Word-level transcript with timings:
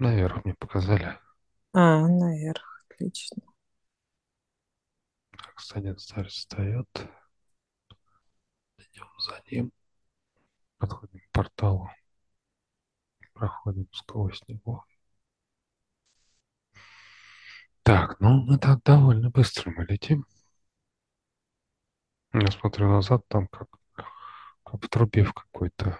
Наверх 0.00 0.46
мне 0.46 0.54
показали. 0.54 1.18
А, 1.74 2.08
наверх. 2.08 2.86
Отлично. 2.88 3.42
Так, 5.30 5.60
Саня 5.60 5.94
старец 5.98 6.32
встает. 6.32 6.88
Идем 8.78 9.08
за 9.18 9.42
ним. 9.50 9.72
Подходим 10.78 11.20
к 11.20 11.30
порталу. 11.32 11.90
Проходим 13.34 13.88
сквозь 13.92 14.40
него. 14.48 14.86
Так, 17.82 18.18
ну 18.20 18.42
мы 18.46 18.58
так 18.58 18.82
довольно 18.82 19.28
быстро 19.28 19.70
мы 19.70 19.84
летим. 19.84 20.24
Я 22.32 22.50
смотрю 22.50 22.88
назад, 22.88 23.22
там 23.28 23.48
как, 23.48 23.68
как 24.62 24.82
в 24.82 24.88
трубе 24.88 25.24
в 25.24 25.34
какой-то. 25.34 25.98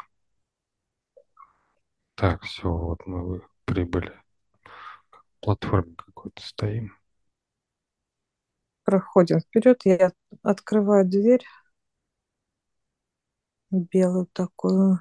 Так, 2.14 2.45
все, 2.45 2.71
вот 2.71 3.07
мы 3.07 3.43
прибыли. 3.71 4.12
Платформе 5.40 5.94
какой-то 5.94 6.43
стоим. 6.43 6.99
Проходим 8.82 9.39
вперед. 9.39 9.81
Я 9.85 10.11
открываю 10.43 11.08
дверь. 11.08 11.46
Белую 13.71 14.27
такую. 14.27 14.99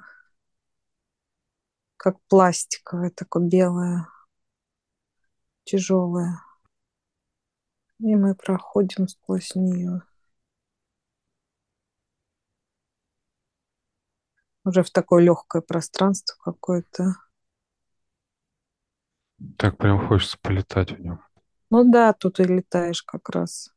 Как 1.96 2.20
пластиковая, 2.28 3.10
такое 3.10 3.48
белая. 3.48 4.06
Тяжелая. 5.64 6.40
И 7.98 8.14
мы 8.14 8.36
проходим 8.36 9.08
сквозь 9.08 9.56
нее. 9.56 10.02
Уже 14.64 14.84
в 14.84 14.90
такое 14.90 15.24
легкое 15.24 15.60
пространство 15.60 16.36
какое-то. 16.44 17.16
Так 19.56 19.76
прям 19.76 20.08
хочется 20.08 20.38
полетать 20.42 20.92
в 20.92 21.00
нем. 21.00 21.20
Ну 21.70 21.84
да, 21.90 22.12
тут 22.12 22.40
и 22.40 22.44
летаешь 22.44 23.02
как 23.02 23.28
раз. 23.30 23.70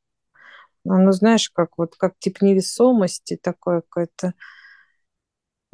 Оно, 0.87 1.11
знаешь, 1.11 1.49
как 1.49 1.77
вот, 1.77 1.95
как 1.97 2.15
тип 2.19 2.41
невесомости, 2.41 3.37
такое 3.41 3.81
какое-то 3.81 4.33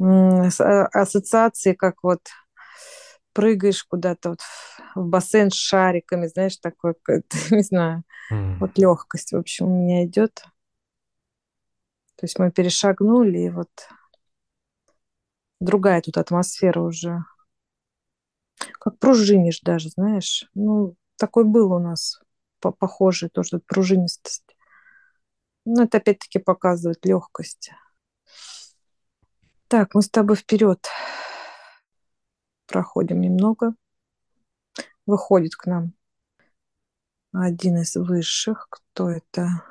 а- 0.00 0.86
ассоциации, 0.92 1.74
как 1.74 2.02
вот 2.02 2.20
прыгаешь 3.32 3.84
куда-то 3.84 4.30
вот 4.30 4.40
в 4.94 5.06
бассейн 5.06 5.50
с 5.50 5.54
шариками, 5.54 6.26
знаешь, 6.26 6.56
такое, 6.56 6.94
не 7.50 7.62
знаю, 7.62 8.02
М, 8.30 8.60
вот 8.60 8.78
легкость, 8.78 9.32
в 9.32 9.36
общем, 9.38 9.68
у 9.68 9.84
меня 9.84 10.04
идет. 10.06 10.44
То 12.16 12.24
есть 12.24 12.38
мы 12.38 12.52
перешагнули, 12.52 13.38
и 13.38 13.50
вот 13.50 13.70
другая 15.60 16.02
тут 16.02 16.18
атмосфера 16.18 16.80
уже. 16.82 17.24
Как 18.80 18.98
пружинишь 18.98 19.60
даже, 19.60 19.90
знаешь. 19.90 20.48
Ну, 20.54 20.96
такой 21.16 21.44
был 21.44 21.70
у 21.70 21.78
нас 21.78 22.18
по- 22.60 22.72
похожий 22.72 23.28
тоже 23.28 23.58
пружинистость. 23.58 24.56
Ну, 25.66 25.82
это 25.82 25.98
опять-таки 25.98 26.38
показывает 26.38 27.04
легкость. 27.04 27.72
Так, 29.68 29.94
мы 29.94 30.00
с 30.00 30.08
тобой 30.08 30.36
вперед 30.36 30.88
проходим 32.66 33.20
немного. 33.20 33.74
Выходит 35.04 35.56
к 35.56 35.66
нам 35.66 35.92
один 37.32 37.76
из 37.82 37.96
высших. 37.96 38.68
Кто 38.70 39.10
это? 39.10 39.62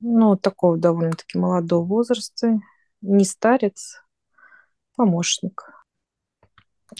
Ну, 0.00 0.36
такого 0.36 0.76
довольно-таки 0.76 1.38
молодого 1.38 1.84
возраста. 1.84 2.58
Не 3.00 3.24
старец, 3.24 4.02
помощник. 4.96 5.62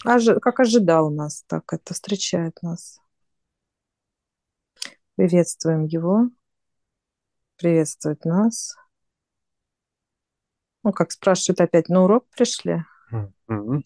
Ожи- 0.05 0.39
Как 0.39 0.59
ожидал 0.59 1.11
нас, 1.11 1.43
так 1.47 1.71
это 1.73 1.93
встречает 1.93 2.61
нас. 2.61 2.99
Приветствуем 5.15 5.85
его. 5.85 6.29
Приветствует 7.57 8.25
нас. 8.25 8.75
Ну, 10.83 10.91
как 10.91 11.11
спрашивают 11.11 11.61
опять, 11.61 11.87
на 11.89 12.03
урок 12.03 12.27
пришли? 12.35 12.83
м. 13.47 13.85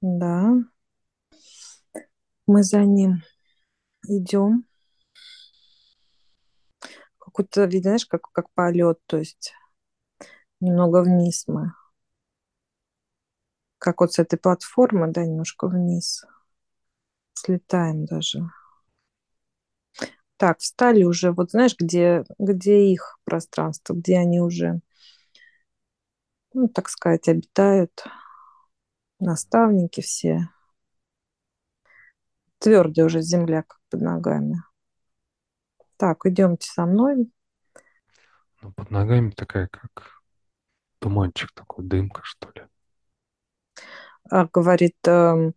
Да. 0.00 0.54
Мы 2.46 2.62
за 2.62 2.84
ним 2.84 3.22
идем. 4.06 4.66
Какой-то, 7.18 7.70
знаешь, 7.70 8.06
как, 8.06 8.30
как 8.32 8.50
полет, 8.54 8.98
то 9.06 9.16
есть 9.16 9.54
немного 10.60 11.02
вниз 11.02 11.44
мы. 11.46 11.72
Как 13.84 14.00
вот 14.00 14.14
с 14.14 14.18
этой 14.18 14.38
платформы, 14.38 15.12
да, 15.12 15.26
немножко 15.26 15.68
вниз. 15.68 16.24
Слетаем 17.34 18.06
даже. 18.06 18.48
Так, 20.38 20.60
встали 20.60 21.04
уже, 21.04 21.32
вот 21.32 21.50
знаешь, 21.50 21.76
где, 21.78 22.24
где 22.38 22.86
их 22.86 23.18
пространство, 23.24 23.92
где 23.92 24.16
они 24.16 24.40
уже, 24.40 24.80
ну, 26.54 26.66
так 26.68 26.88
сказать, 26.88 27.28
обитают, 27.28 28.06
наставники 29.20 30.00
все. 30.00 30.48
Твердая 32.56 33.04
уже 33.04 33.20
земля 33.20 33.64
как 33.64 33.80
под 33.90 34.00
ногами. 34.00 34.62
Так, 35.98 36.24
идемте 36.24 36.70
со 36.70 36.86
мной. 36.86 37.30
Ну, 38.62 38.72
под 38.72 38.90
ногами 38.90 39.28
такая, 39.28 39.68
как 39.68 40.22
туманчик 41.00 41.52
такой, 41.52 41.84
дымка, 41.84 42.22
что 42.24 42.50
ли. 42.54 42.64
А, 44.30 44.46
говорит, 44.46 44.96
эм, 45.06 45.54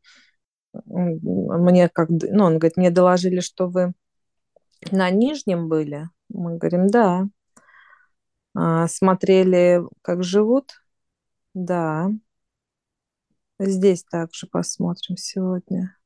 мне 0.85 1.89
как, 1.89 2.09
ну, 2.09 2.45
он 2.45 2.59
говорит, 2.59 2.78
мне 2.78 2.91
доложили, 2.91 3.39
что 3.39 3.67
вы 3.67 3.94
на 4.91 5.09
Нижнем 5.09 5.69
были. 5.69 6.09
Мы 6.29 6.57
говорим, 6.57 6.88
да. 6.88 7.27
А, 8.53 8.88
смотрели, 8.88 9.81
как 10.01 10.23
живут? 10.23 10.73
Да. 11.53 12.11
Здесь 13.59 14.03
также 14.03 14.47
посмотрим 14.47 15.17
сегодня. 15.17 15.97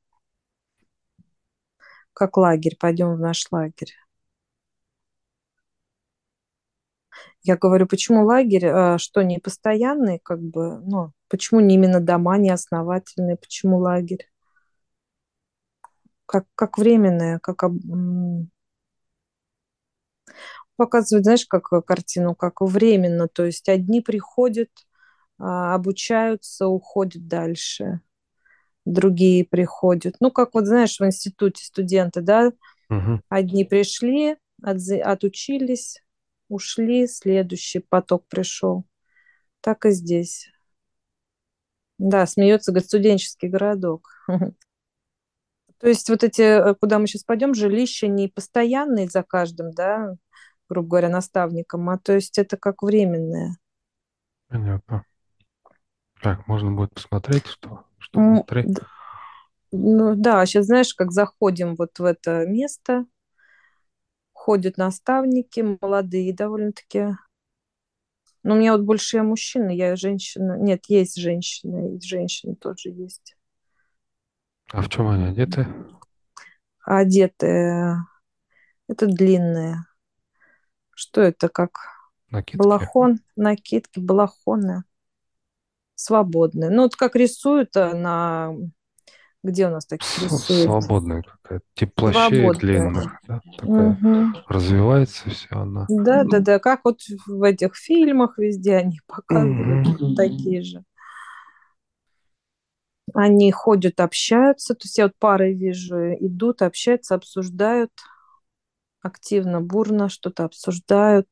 Как 2.13 2.37
лагерь, 2.37 2.77
пойдем 2.79 3.15
в 3.15 3.19
наш 3.19 3.45
лагерь. 3.51 3.93
Я 7.43 7.57
говорю, 7.57 7.87
почему 7.87 8.25
лагерь, 8.25 8.67
а, 8.67 8.97
что 8.97 9.21
не 9.23 9.39
постоянный, 9.39 10.19
как 10.23 10.39
бы, 10.41 10.79
ну, 10.81 11.11
почему 11.29 11.59
не 11.59 11.75
именно 11.75 11.99
дома, 11.99 12.37
не 12.37 12.49
основательные, 12.51 13.35
почему 13.37 13.79
лагерь? 13.79 14.27
Как, 16.25 16.45
как 16.55 16.77
временное, 16.79 17.37
как 17.39 17.63
об- 17.63 17.79
показывает, 20.75 21.25
знаешь, 21.25 21.45
как 21.45 21.71
э, 21.73 21.81
картину, 21.81 22.35
как 22.35 22.61
временно, 22.61 23.27
то 23.27 23.45
есть 23.45 23.69
одни 23.69 24.01
приходят, 24.01 24.69
а, 25.39 25.75
обучаются, 25.75 26.67
уходят 26.67 27.27
дальше, 27.27 28.01
другие 28.85 29.45
приходят. 29.45 30.15
Ну, 30.19 30.31
как 30.31 30.53
вот, 30.55 30.67
знаешь, 30.67 30.99
в 30.99 31.05
институте 31.05 31.65
студенты, 31.65 32.21
да, 32.21 32.51
Мгм. 32.89 33.21
одни 33.29 33.65
пришли, 33.65 34.37
отзы- 34.63 34.99
отучились, 35.01 36.03
ушли, 36.51 37.07
следующий 37.07 37.79
поток 37.79 38.27
пришел. 38.27 38.85
Так 39.61 39.85
и 39.85 39.91
здесь. 39.91 40.49
Да, 41.97 42.25
смеется, 42.25 42.71
говорит, 42.71 42.87
студенческий 42.87 43.47
городок. 43.47 44.09
То 44.27 45.87
есть 45.87 46.09
вот 46.09 46.23
эти, 46.23 46.41
э, 46.41 46.75
куда 46.75 46.99
мы 46.99 47.07
сейчас 47.07 47.23
пойдем, 47.23 47.53
жилища 47.53 48.07
не 48.07 48.27
постоянные 48.27 49.07
за 49.07 49.23
каждым, 49.23 49.71
да, 49.71 50.15
грубо 50.69 50.89
говоря, 50.89 51.09
наставником, 51.09 51.89
а 51.89 51.97
то 51.97 52.13
есть 52.13 52.37
это 52.37 52.55
как 52.55 52.83
временное. 52.83 53.57
Понятно. 54.47 55.05
Так, 56.21 56.47
можно 56.47 56.71
будет 56.71 56.93
посмотреть, 56.93 57.47
что, 57.47 57.85
что 57.97 58.19
внутри. 58.19 58.67
Ну 59.71 60.15
да, 60.15 60.45
сейчас 60.45 60.65
знаешь, 60.65 60.93
как 60.93 61.11
заходим 61.11 61.75
вот 61.75 61.97
в 61.97 62.03
это 62.03 62.45
место, 62.45 63.05
ходят 64.41 64.77
наставники, 64.77 65.59
молодые 65.79 66.33
довольно-таки. 66.33 67.09
Но 68.41 68.55
у 68.55 68.57
меня 68.57 68.71
вот 68.75 68.81
больше 68.81 69.17
я 69.17 69.23
мужчина, 69.23 69.69
я 69.69 69.95
женщина. 69.95 70.57
Нет, 70.57 70.85
есть 70.87 71.15
женщина, 71.15 71.93
и 71.95 72.01
женщины 72.01 72.55
тоже 72.55 72.89
есть. 72.89 73.35
А 74.71 74.81
в 74.81 74.89
чем 74.89 75.09
они 75.09 75.25
одеты? 75.25 75.67
Одетые, 76.83 77.97
это 78.89 79.05
длинные. 79.05 79.85
Что 80.95 81.21
это, 81.21 81.47
как 81.47 81.77
Накидки? 82.31 82.57
балахон, 82.57 83.19
накидки, 83.35 83.99
балахоны 83.99 84.85
свободные. 85.93 86.71
Ну, 86.71 86.83
вот 86.83 86.95
как 86.95 87.15
рисуют 87.15 87.77
а, 87.77 87.93
на... 87.93 88.55
Где 89.43 89.67
у 89.67 89.71
нас 89.71 89.85
таких 89.85 90.07
С- 90.17 90.23
рисуют? 90.23 90.65
Свободная 90.65 91.23
какая-то. 91.23 91.65
Типа 91.73 91.91
плащей 91.95 92.51
длинных, 92.51 93.19
да? 93.27 93.41
Такая 93.57 93.97
Мгм. 94.01 94.35
развивается 94.47 95.29
все 95.29 95.47
она. 95.51 95.87
Да, 95.89 96.23
да, 96.23 96.39
да, 96.39 96.59
как 96.59 96.85
вот 96.85 97.01
в 97.27 97.43
этих 97.43 97.75
фильмах 97.75 98.37
везде 98.37 98.75
они 98.77 98.99
показывают 99.07 99.85
такие 100.15 100.61
же. 100.61 100.83
Они 103.13 103.51
ходят, 103.51 103.99
общаются, 103.99 104.73
то 104.73 104.85
есть 104.85 104.97
я 104.97 105.05
вот 105.05 105.13
пары 105.19 105.53
вижу, 105.53 106.13
идут, 106.13 106.61
общаются, 106.61 107.15
обсуждают 107.15 107.91
активно, 109.01 109.61
бурно 109.61 110.09
что-то 110.09 110.43
обсуждают, 110.45 111.27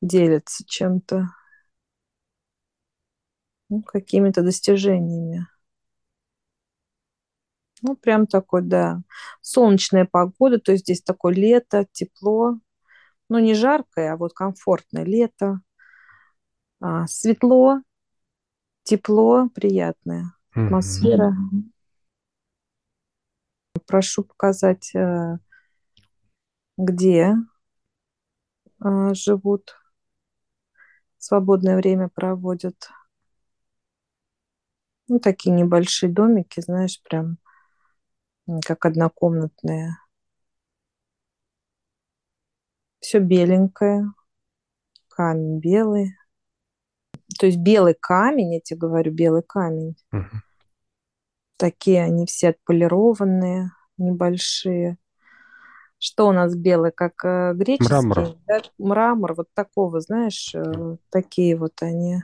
делятся 0.00 0.64
чем-то, 0.66 1.30
ну, 3.68 3.82
какими-то 3.82 4.42
достижениями. 4.42 5.46
Ну, 7.86 7.96
прям 7.96 8.26
такой, 8.26 8.62
да, 8.62 9.02
солнечная 9.42 10.06
погода, 10.06 10.58
то 10.58 10.72
есть 10.72 10.84
здесь 10.84 11.02
такое 11.02 11.34
лето, 11.34 11.86
тепло, 11.92 12.58
ну, 13.28 13.38
не 13.38 13.52
жаркое, 13.52 14.14
а 14.14 14.16
вот 14.16 14.32
комфортное 14.32 15.04
лето, 15.04 15.60
а, 16.80 17.06
светло, 17.06 17.82
тепло, 18.84 19.50
приятная 19.54 20.32
атмосфера. 20.54 21.36
Прошу 23.86 24.24
показать, 24.24 24.94
э, 24.94 25.36
где 26.78 27.34
э, 28.82 29.12
живут, 29.12 29.76
свободное 31.18 31.76
время 31.76 32.08
проводят. 32.08 32.88
Ну, 35.08 35.18
такие 35.18 35.54
небольшие 35.54 36.10
домики, 36.10 36.60
знаешь, 36.62 37.02
прям 37.02 37.36
как 38.64 38.84
однокомнатные. 38.84 39.96
Все 43.00 43.18
беленькое, 43.18 44.12
камень 45.08 45.58
белый. 45.58 46.16
То 47.38 47.46
есть 47.46 47.58
белый 47.58 47.94
камень, 47.94 48.54
я 48.54 48.60
тебе 48.60 48.78
говорю, 48.78 49.12
белый 49.12 49.42
камень. 49.42 49.96
Мгм. 50.10 50.42
Такие 51.56 52.02
они 52.02 52.26
все 52.26 52.50
отполированные, 52.50 53.70
небольшие. 53.96 54.98
Что 55.98 56.28
у 56.28 56.32
нас 56.32 56.54
белый, 56.54 56.92
как 56.92 57.24
э, 57.24 57.28
Мрамор. 57.28 57.56
греческий, 57.56 58.38
да? 58.46 58.60
Мрамор, 58.78 59.34
вот 59.34 59.48
такого, 59.54 60.00
знаешь, 60.00 60.54
э, 60.54 60.96
такие 61.10 61.56
вот 61.56 61.80
они. 61.80 62.22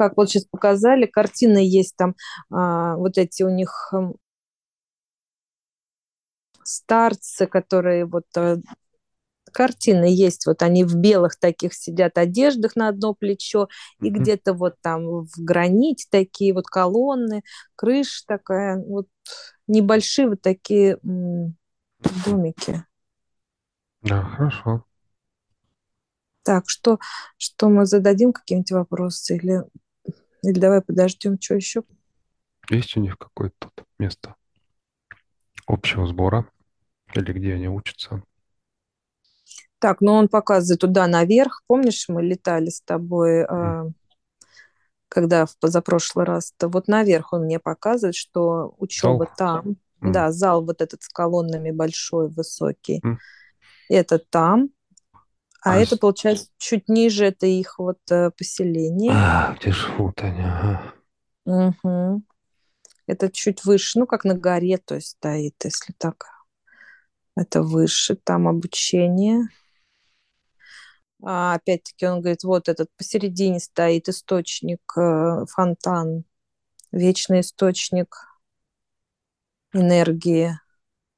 Как 0.00 0.16
вот 0.16 0.30
сейчас 0.30 0.46
показали, 0.46 1.04
картины 1.04 1.58
есть 1.58 1.94
там, 1.94 2.14
а, 2.50 2.96
вот 2.96 3.18
эти 3.18 3.42
у 3.42 3.50
них 3.50 3.90
м, 3.92 4.14
старцы, 6.64 7.46
которые 7.46 8.06
вот 8.06 8.24
э, 8.34 8.56
картины 9.52 10.06
есть, 10.06 10.46
вот 10.46 10.62
они 10.62 10.84
в 10.84 10.94
белых 10.94 11.38
таких 11.38 11.74
сидят 11.74 12.16
одеждах 12.16 12.76
на 12.76 12.88
одно 12.88 13.12
плечо, 13.12 13.68
и 14.00 14.08
Мгм. 14.10 14.22
где-то 14.22 14.54
вот 14.54 14.76
там 14.80 15.04
в 15.26 15.32
граните 15.36 16.06
такие 16.10 16.54
вот 16.54 16.64
колонны, 16.64 17.42
крыша 17.76 18.24
такая, 18.26 18.82
вот 18.82 19.06
небольшие 19.66 20.30
вот 20.30 20.40
такие 20.40 20.98
домики. 22.24 22.86
Да, 24.02 24.22
хорошо. 24.22 24.82
Так, 26.42 26.64
что, 26.70 26.98
что 27.36 27.68
мы 27.68 27.84
зададим, 27.84 28.32
какие-нибудь 28.32 28.72
вопросы, 28.72 29.36
или, 29.36 29.62
или 30.42 30.58
давай 30.58 30.82
подождем, 30.82 31.40
что 31.40 31.54
еще? 31.54 31.82
Есть 32.70 32.96
у 32.96 33.00
них 33.00 33.18
какое-то 33.18 33.70
тут 33.74 33.86
место 33.98 34.36
общего 35.66 36.06
сбора? 36.06 36.48
Или 37.14 37.32
где 37.32 37.54
они 37.54 37.68
учатся? 37.68 38.22
Так, 39.78 40.00
ну 40.00 40.12
он 40.12 40.28
показывает 40.28 40.80
туда 40.80 41.06
наверх. 41.06 41.62
Помнишь, 41.66 42.04
мы 42.08 42.22
летали 42.22 42.68
с 42.68 42.82
тобой, 42.82 43.46
э, 43.48 43.84
когда 45.08 45.46
в 45.46 45.56
позапрошлый 45.58 46.26
раз, 46.26 46.52
то 46.56 46.68
вот 46.68 46.86
наверх 46.86 47.32
он 47.32 47.44
мне 47.44 47.58
показывает, 47.58 48.14
что 48.14 48.74
учеба 48.78 49.24
Зал? 49.24 49.34
там. 49.36 49.76
М. 50.02 50.12
Да, 50.12 50.32
зал 50.32 50.64
вот 50.64 50.80
этот 50.80 51.02
с 51.02 51.08
колоннами 51.08 51.70
большой, 51.70 52.28
высокий. 52.28 53.00
М. 53.02 53.18
Это 53.88 54.18
там. 54.18 54.70
А, 55.62 55.74
А 55.74 55.76
это, 55.78 55.96
получается, 55.96 56.48
чуть 56.58 56.88
ниже, 56.88 57.26
это 57.26 57.46
их 57.46 57.78
вот 57.78 57.98
э, 58.10 58.30
поселение. 58.30 59.12
А, 59.14 59.54
где 59.58 59.72
живут 59.72 60.20
они? 60.22 60.42
Ага. 60.42 60.94
Мгм. 61.44 62.24
Это 63.06 63.30
чуть 63.30 63.64
выше, 63.64 63.98
ну, 63.98 64.06
как 64.06 64.24
на 64.24 64.34
горе, 64.34 64.78
то 64.78 64.94
есть 64.94 65.08
стоит, 65.18 65.54
если 65.64 65.92
так. 65.98 66.26
Это 67.36 67.62
выше, 67.62 68.16
там 68.16 68.48
обучение. 68.48 69.48
А, 71.22 71.54
опять-таки 71.54 72.06
он 72.06 72.20
говорит, 72.20 72.44
вот 72.44 72.68
этот 72.68 72.88
посередине 72.96 73.60
стоит 73.60 74.08
источник, 74.08 74.80
э, 74.96 75.44
фонтан, 75.50 76.24
вечный 76.92 77.40
источник 77.40 78.16
энергии 79.72 80.58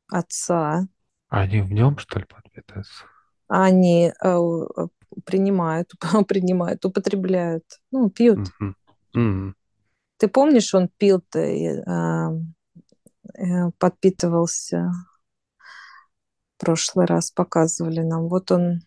отца. 0.09 0.87
Они 1.29 1.61
в 1.61 1.73
нем, 1.73 1.99
что 1.99 2.19
ли, 2.19 2.27
подпитываются? 2.27 3.05
Они 3.55 4.07
э, 4.07 4.13
э, 4.23 4.87
принимают, 5.27 5.93
принимают, 6.27 6.83
употребляют, 6.87 7.65
ну, 7.91 8.09
пьют. 8.09 8.39
Мгм. 8.61 8.77
М. 9.15 9.57
Ты 10.17 10.29
помнишь, 10.29 10.73
он 10.75 10.89
пил-то, 10.97 11.41
и, 11.45 11.67
а, 11.87 12.31
э, 13.35 13.71
подпитывался 13.79 14.91
в 16.57 16.61
прошлый 16.65 17.05
раз, 17.05 17.31
показывали 17.31 18.01
нам. 18.01 18.29
Вот 18.29 18.51
он, 18.53 18.81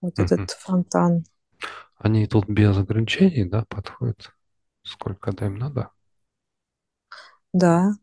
вот 0.00 0.18
Мгм. 0.18 0.32
этот 0.32 0.50
фонтан. 0.50 1.24
Они 1.98 2.26
тут 2.26 2.48
без 2.48 2.76
ограничений, 2.76 3.44
да, 3.44 3.64
подходят? 3.68 4.34
Сколько 4.82 5.20
когда 5.20 5.46
им 5.46 5.54
надо? 5.56 5.90
Да, 7.52 7.94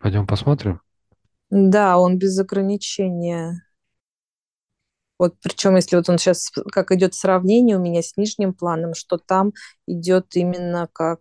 Пойдем 0.00 0.26
посмотрим. 0.26 0.80
да, 1.50 1.98
он 1.98 2.18
без 2.18 2.38
ограничения. 2.38 3.62
Вот 5.18 5.34
причем, 5.42 5.76
если 5.76 5.96
вот 5.96 6.08
он 6.08 6.18
сейчас, 6.18 6.50
как 6.72 6.92
идет 6.92 7.14
сравнение 7.14 7.76
у 7.76 7.80
меня 7.80 8.02
с 8.02 8.16
нижним 8.16 8.54
планом, 8.54 8.94
что 8.94 9.18
там 9.18 9.52
идет 9.86 10.36
именно 10.36 10.88
как 10.92 11.20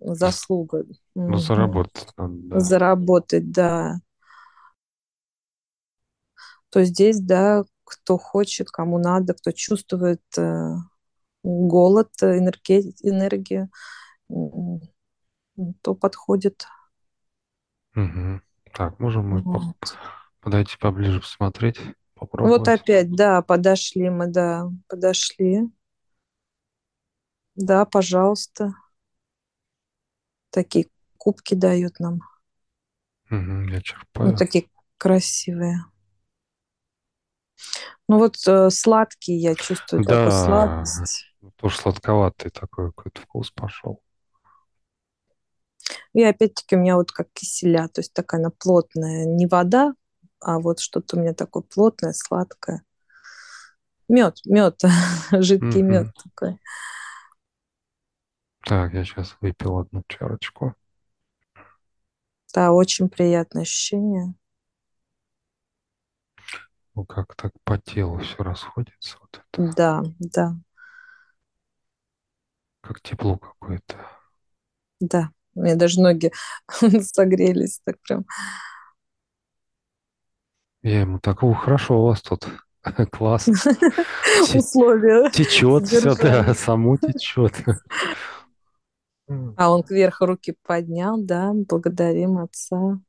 заслуга. 0.00 0.84
Ну, 1.14 1.38
заработать 1.38 2.08
надо, 2.16 2.34
да. 2.34 2.60
Заработать, 2.60 3.50
да. 3.52 4.00
То 6.70 6.84
здесь, 6.84 7.20
да, 7.20 7.64
кто 7.84 8.18
хочет, 8.18 8.70
кому 8.70 8.98
надо, 8.98 9.34
кто 9.34 9.52
чувствует 9.52 10.22
э, 10.36 10.74
голод, 11.44 12.10
э, 12.22 12.38
энерге- 12.38 12.92
энергию, 13.02 13.70
то 15.82 15.94
подходит. 15.94 16.66
Мгм. 17.94 18.42
Так, 18.74 18.98
можем 19.00 19.28
мы 19.28 19.40
Вот. 19.40 19.76
подойти 20.40 20.76
поближе, 20.78 21.20
посмотреть, 21.20 21.80
Вот 22.38 22.66
попробовать? 22.66 22.68
опять, 22.68 23.10
да, 23.14 23.42
подошли 23.42 24.08
мы, 24.10 24.26
да, 24.28 24.70
подошли. 24.88 25.68
Да, 27.54 27.84
пожалуйста. 27.84 28.72
Такие 30.50 30.86
кубки 31.18 31.54
дают 31.54 32.00
нам. 32.00 32.20
Мгм, 33.30 33.68
я 33.68 33.80
Ну, 34.20 34.32
черпаю. 34.32 34.34
такие 34.34 34.68
красивые. 34.98 35.84
Ну 38.08 38.18
вот 38.18 38.36
э, 38.46 38.70
сладкий, 38.70 39.34
я 39.36 39.54
чувствую 39.54 40.02
такую 40.02 40.32
Да, 40.32 40.32
сладость. 40.32 41.26
тоже 41.56 41.76
сладковатый 41.78 42.50
такой 42.50 42.92
какой-то 42.92 43.22
вкус 43.22 43.50
пошел. 43.50 44.00
И 46.14 46.22
опять-таки 46.22 46.74
у 46.76 46.80
меня 46.80 46.96
вот 46.96 47.12
как 47.12 47.28
киселя, 47.32 47.86
то 47.88 48.00
есть 48.00 48.12
такая 48.12 48.40
она 48.40 48.50
плотная, 48.50 49.24
не 49.24 49.46
вода, 49.46 49.94
а 50.40 50.58
вот 50.58 50.80
что-то 50.80 51.16
у 51.16 51.20
меня 51.20 51.34
такое 51.34 51.62
плотное, 51.62 52.12
сладкое. 52.12 52.82
Мед, 54.08 54.36
мед, 54.46 54.80
жидкий 55.32 55.82
мед 55.82 56.08
Мгм. 56.08 56.12
такой. 56.22 56.58
Так, 58.66 58.92
я 58.92 59.02
сейчас 59.02 59.34
выпил 59.40 59.78
одну 59.78 60.02
чарочку. 60.08 60.74
Да, 62.52 62.72
очень 62.72 63.08
приятное 63.08 63.62
ощущение. 63.62 64.34
Ну, 66.96 67.04
как 67.04 67.36
так 67.36 67.52
по 67.62 67.78
телу 67.78 68.18
все 68.18 68.42
расходится. 68.42 69.18
Вот 69.20 69.40
это. 69.52 69.62
Да, 69.76 70.02
да, 70.18 70.46
Как 72.80 73.02
тепло 73.02 73.36
какое-то. 73.36 73.96
да. 75.00 75.30
У 75.54 75.62
меня 75.62 75.74
даже 75.76 76.00
ноги 76.00 76.32
согрелись 77.02 77.80
так 77.84 77.96
прям. 78.02 78.26
Я 80.86 81.00
ему 81.00 81.18
так, 81.18 81.42
о, 81.42 81.52
хорошо 81.52 82.00
у 82.00 82.06
вас 82.06 82.22
тут. 82.22 82.46
Класс. 83.10 83.48
Условия 84.54 85.28
Течет 85.30 85.88
все, 85.88 86.14
да, 86.14 86.54
само 86.54 86.96
течет. 86.96 87.54
А 89.56 89.72
он 89.72 89.82
кверху 89.82 90.26
руки 90.26 90.56
поднял, 90.62 91.20
да, 91.20 91.50
благодарим 91.52 92.38
отца. 92.38 93.00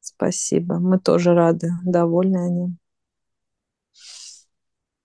Спасибо. 0.00 0.80
Мы 0.80 0.98
тоже 0.98 1.32
рады, 1.32 1.68
довольны 1.84 2.38
они. 2.38 2.76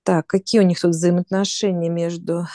Так, 0.02 0.26
какие 0.26 0.62
у 0.62 0.66
них 0.66 0.82
тут 0.82 0.90
взаимоотношения 0.90 1.90
между 1.92 2.48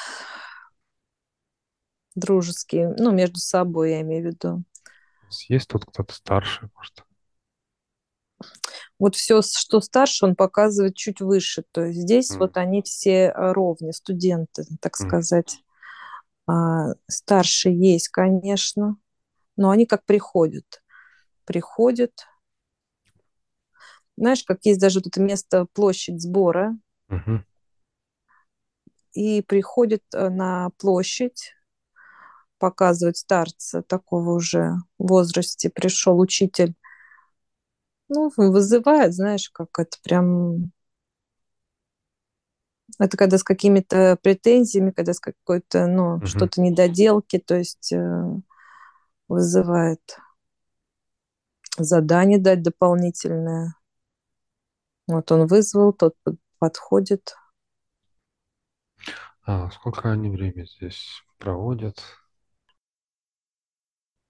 дружеские, 2.16 2.96
ну, 2.98 3.12
между 3.12 3.38
собой, 3.38 3.92
я 3.92 4.00
имею 4.00 4.24
в 4.24 4.26
виду. 4.26 4.64
Есть 5.46 5.68
тут 5.68 5.84
кто-то 5.84 6.12
старший, 6.12 6.68
может? 6.74 7.04
Вот 9.00 9.16
все, 9.16 9.42
что 9.42 9.80
старше, 9.80 10.26
он 10.26 10.36
показывает 10.36 10.94
чуть 10.94 11.20
выше. 11.20 11.64
То 11.72 11.86
есть 11.86 12.00
здесь 12.00 12.32
М, 12.32 12.36
вот 12.40 12.56
они 12.58 12.82
все 12.82 13.32
э, 13.34 13.52
ровня, 13.52 13.92
студенты, 13.92 14.64
так 14.80 14.94
м, 15.00 15.06
сказать. 15.06 15.64
А, 16.46 16.94
старше 17.08 17.70
есть, 17.70 18.08
конечно, 18.08 18.96
но 19.56 19.70
они 19.70 19.86
как 19.86 20.04
приходят. 20.04 20.82
Приходят. 21.46 22.12
Знаешь, 24.16 24.44
как 24.44 24.60
есть 24.64 24.80
даже 24.80 25.00
вот 25.00 25.06
это 25.06 25.20
место, 25.20 25.66
площадь 25.72 26.20
сбора, 26.20 26.76
мгм, 27.08 27.44
и 29.14 29.42
приходят 29.42 30.02
э, 30.14 30.28
на 30.28 30.70
площадь, 30.78 31.54
показывать 32.58 33.16
старца 33.16 33.82
такого 33.82 34.32
уже 34.32 34.74
возрасте, 34.98 35.70
пришел 35.70 36.20
учитель, 36.20 36.74
ну, 38.10 38.30
вызывает, 38.36 39.14
знаешь, 39.14 39.50
как 39.50 39.78
это 39.78 39.96
прям 40.02 40.70
Это 42.98 43.16
когда 43.16 43.38
с 43.38 43.44
какими-то 43.44 44.18
претензиями, 44.22 44.90
когда 44.90 45.14
с 45.14 45.20
какой-то, 45.20 45.86
ну, 45.86 46.20
мгм. 46.20 46.26
что-то 46.26 46.60
недоделки, 46.60 47.38
то 47.38 47.56
есть 47.56 47.92
э, 47.92 48.24
вызывает 49.28 50.00
задание 51.78 52.38
дать 52.38 52.62
дополнительное. 52.62 53.74
Вот 55.06 55.30
он 55.30 55.46
вызвал, 55.46 55.92
тот 55.92 56.14
под- 56.24 56.38
подходит. 56.58 57.34
А 59.44 59.70
сколько 59.70 60.10
они 60.10 60.30
время 60.30 60.64
здесь 60.64 61.22
проводят? 61.38 61.98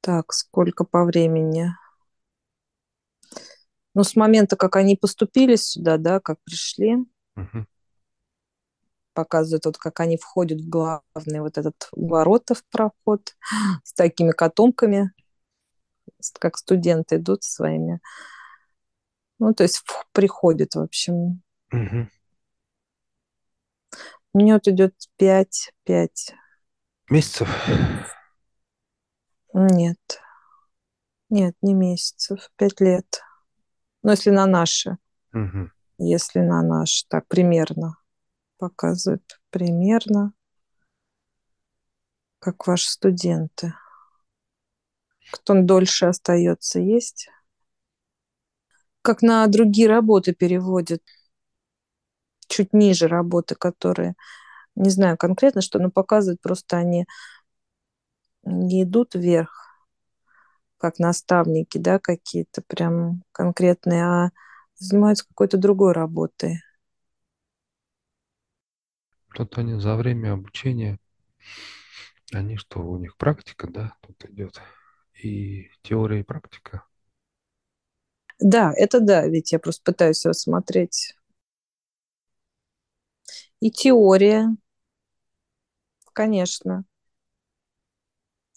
Так, 0.02 0.34
сколько 0.34 0.84
по 0.84 1.04
времени? 1.06 1.74
Ну, 3.94 4.04
с 4.04 4.14
момента, 4.16 4.56
как 4.56 4.76
они 4.76 4.96
поступили 4.96 5.56
сюда, 5.56 5.96
да, 5.98 6.20
как 6.20 6.38
пришли, 6.44 6.96
Мгм, 7.36 7.66
показывают 9.14 9.66
вот, 9.66 9.78
как 9.78 10.00
они 10.00 10.16
входят 10.16 10.60
в 10.60 10.68
главный 10.68 11.40
вот 11.40 11.58
этот 11.58 11.88
ворота 11.92 12.54
в 12.54 12.64
проход 12.64 13.34
с 13.84 13.92
такими 13.92 14.30
котомками, 14.30 15.12
как 16.38 16.56
студенты 16.56 17.16
идут 17.16 17.42
своими. 17.42 18.00
Ну, 19.38 19.54
то 19.54 19.62
есть 19.64 19.82
приходят, 20.12 20.74
в 20.74 20.80
общем. 20.80 21.42
мгм. 21.72 22.08
У 24.32 24.38
меня 24.38 24.54
вот 24.54 24.68
идет 24.68 24.94
пять, 25.16 25.72
пять. 25.84 26.34
Месяцев? 27.08 27.48
Нет, 29.52 30.20
нет, 31.28 31.56
не 31.62 31.74
месяцев, 31.74 32.50
пять 32.56 32.80
лет. 32.80 33.22
Ну, 34.02 34.10
если 34.10 34.30
на 34.30 34.46
наши, 34.46 34.96
Мгм. 35.32 35.72
если 35.98 36.40
на 36.40 36.62
наши, 36.62 37.06
так, 37.08 37.26
примерно 37.28 37.96
показывают, 38.58 39.40
примерно, 39.50 40.32
как 42.38 42.66
ваши 42.66 42.90
студенты. 42.90 43.74
Кто 45.30 45.54
дольше 45.62 46.06
остается, 46.06 46.80
есть? 46.80 47.28
Как 49.02 49.22
на 49.22 49.46
другие 49.46 49.88
работы 49.88 50.34
переводят, 50.34 51.02
чуть 52.48 52.72
ниже 52.72 53.06
работы, 53.08 53.54
которые, 53.54 54.14
не 54.74 54.90
знаю 54.90 55.16
конкретно, 55.16 55.62
что, 55.62 55.78
но 55.78 55.90
показывают, 55.90 56.40
просто 56.40 56.76
они 56.76 57.06
не 58.42 58.82
идут 58.82 59.14
вверх, 59.14 59.69
как 60.80 60.98
наставники, 60.98 61.78
да, 61.78 61.98
какие-то 61.98 62.62
прям 62.66 63.22
конкретные, 63.32 64.04
а 64.04 64.30
занимаются 64.76 65.26
какой-то 65.28 65.58
другой 65.58 65.92
работой. 65.92 66.62
Тут 69.34 69.58
они 69.58 69.80
за 69.80 69.96
время 69.96 70.32
обучения, 70.34 70.98
они 72.32 72.56
что, 72.56 72.80
у 72.80 72.96
них 72.98 73.16
практика, 73.16 73.68
да, 73.68 73.94
тут 74.02 74.24
идет? 74.30 74.60
И 75.22 75.70
теория, 75.82 76.20
и 76.20 76.24
практика. 76.24 76.84
Да, 78.40 78.72
это 78.76 79.00
да, 79.00 79.26
ведь 79.26 79.52
я 79.52 79.58
просто 79.58 79.82
пытаюсь 79.84 80.24
его 80.24 80.32
смотреть. 80.32 81.14
И 83.60 83.70
теория, 83.70 84.48
конечно. 86.12 86.84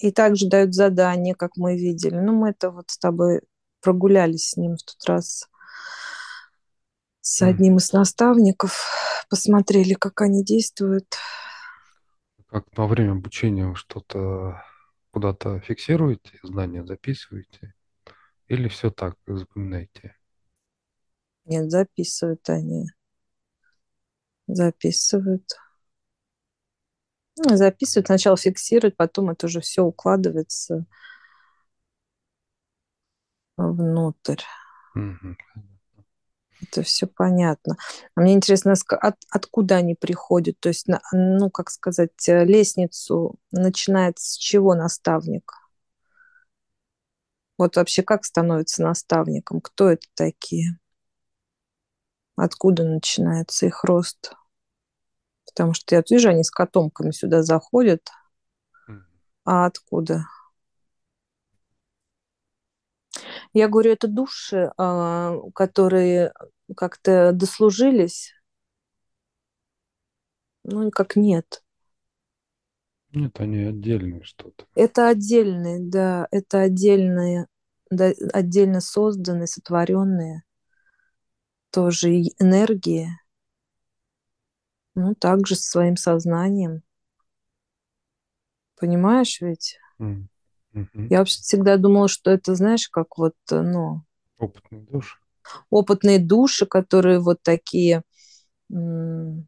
И 0.04 0.12
также 0.12 0.50
дают 0.50 0.74
задания, 0.74 1.34
как 1.34 1.56
мы 1.56 1.78
видели. 1.78 2.16
Ну, 2.16 2.34
мы 2.34 2.50
это 2.50 2.72
вот 2.72 2.92
с 2.92 2.98
тобой 2.98 3.40
прогулялись 3.80 4.50
с 4.50 4.58
ним 4.58 4.76
в 4.76 4.84
тот 4.84 4.98
раз 5.08 5.48
с 7.22 7.42
одним 7.42 7.78
из 7.78 7.94
наставников, 7.94 8.84
посмотрели, 9.30 9.94
как 9.94 10.20
они 10.20 10.44
действуют. 10.44 11.16
Как 12.50 12.66
во 12.76 12.86
время 12.86 13.14
обучения 13.14 13.66
вы 13.66 13.76
что-то 13.76 14.62
куда-то 15.12 15.62
фиксируете, 15.62 16.38
знания 16.44 16.86
записываете? 16.86 17.74
Или 18.50 18.68
все 18.68 18.92
так, 18.92 19.16
запоминаете? 19.26 20.18
Нет, 21.46 21.72
записывают 21.72 22.50
они, 22.50 22.88
записывают. 24.48 25.46
Ну, 27.38 27.56
записывают, 27.58 28.08
сначала 28.08 28.38
фиксируют, 28.38 28.96
потом 28.98 29.30
это 29.30 29.48
уже 29.48 29.60
все 29.62 29.84
укладывается 29.84 30.86
внутрь. 33.58 34.44
Мгм. 34.96 35.36
Это 36.62 36.82
все 36.84 37.08
понятно. 37.08 37.76
А 38.16 38.22
мне 38.22 38.34
интересно, 38.34 38.72
ск- 38.72 38.96
от, 38.96 39.16
откуда 39.30 39.76
они 39.76 39.96
приходят? 39.96 40.60
То 40.60 40.70
есть, 40.70 40.86
ну, 41.12 41.50
как 41.50 41.70
сказать, 41.70 42.12
э, 42.30 42.46
лестницу 42.46 43.36
начинает 43.52 44.20
с 44.20 44.38
чего 44.38 44.74
наставник? 44.76 45.52
Вот 47.58 47.78
вообще 47.78 48.04
как 48.04 48.26
становится 48.26 48.84
наставником? 48.84 49.60
Кто 49.60 49.90
это 49.90 50.06
такие? 50.14 50.78
Откуда 52.36 52.84
начинается 52.84 53.66
их 53.66 53.84
рост? 53.84 54.34
Потому 55.46 55.74
что 55.74 55.96
я 55.96 56.04
вижу, 56.10 56.30
они 56.30 56.44
с 56.44 56.52
котомками 56.52 57.12
сюда 57.12 57.44
заходят. 57.44 58.10
А 59.46 59.66
откуда? 59.66 60.26
Я 63.54 63.68
говорю, 63.68 63.92
это 63.92 64.08
души, 64.08 64.72
а, 64.78 65.38
которые 65.54 66.34
как-то 66.76 67.32
дослужились? 67.34 68.34
Ну, 70.64 70.90
как 70.92 71.16
нет. 71.16 71.62
Нет, 73.12 73.40
они 73.40 73.64
отдельные 73.66 74.24
что-то. 74.24 74.66
Это 74.76 75.10
отдельные, 75.10 75.80
да, 75.80 76.28
это 76.32 76.62
отдельные, 76.62 77.48
да, 77.92 78.12
отдельно 78.32 78.82
созданные, 78.82 79.46
сотворенные 79.46 80.44
тоже 81.70 82.22
энергии, 82.40 83.10
ну, 84.96 85.16
также 85.16 85.56
со 85.56 85.64
своим 85.70 85.98
сознанием. 85.98 86.84
Понимаешь 88.80 89.42
ведь? 89.42 89.80
М. 90.00 90.30
Мгм. 90.74 91.08
Я 91.10 91.20
вообще 91.20 91.42
всегда 91.42 91.78
думала, 91.78 92.08
что 92.08 92.32
это, 92.32 92.56
знаешь, 92.56 92.90
как 92.90 93.18
вот, 93.18 93.34
э, 93.52 93.62
ну, 93.62 94.02
Опытный 94.38 94.82
душ. 94.82 95.22
опытные 95.70 96.20
души, 96.20 96.66
которые 96.66 97.20
вот 97.20 97.42
такие... 97.44 98.04
м, 98.72 99.48